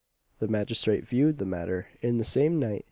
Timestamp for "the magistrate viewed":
0.39-1.37